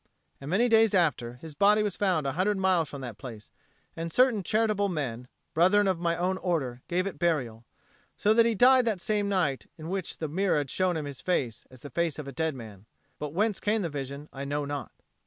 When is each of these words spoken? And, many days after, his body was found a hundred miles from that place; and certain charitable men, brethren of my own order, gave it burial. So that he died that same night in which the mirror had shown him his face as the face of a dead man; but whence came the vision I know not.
And, 0.41 0.49
many 0.49 0.67
days 0.67 0.95
after, 0.95 1.33
his 1.35 1.53
body 1.53 1.83
was 1.83 1.95
found 1.95 2.25
a 2.25 2.31
hundred 2.31 2.57
miles 2.57 2.89
from 2.89 3.01
that 3.01 3.19
place; 3.19 3.51
and 3.95 4.11
certain 4.11 4.41
charitable 4.41 4.89
men, 4.89 5.27
brethren 5.53 5.87
of 5.87 5.99
my 5.99 6.17
own 6.17 6.39
order, 6.39 6.81
gave 6.87 7.05
it 7.05 7.19
burial. 7.19 7.65
So 8.17 8.33
that 8.33 8.47
he 8.47 8.55
died 8.55 8.85
that 8.85 8.99
same 8.99 9.29
night 9.29 9.67
in 9.77 9.89
which 9.89 10.17
the 10.17 10.27
mirror 10.27 10.57
had 10.57 10.71
shown 10.71 10.97
him 10.97 11.05
his 11.05 11.21
face 11.21 11.67
as 11.69 11.81
the 11.81 11.91
face 11.91 12.17
of 12.17 12.27
a 12.27 12.31
dead 12.31 12.55
man; 12.55 12.87
but 13.19 13.31
whence 13.35 13.59
came 13.59 13.83
the 13.83 13.89
vision 13.89 14.27
I 14.33 14.43
know 14.43 14.65
not. 14.65 14.91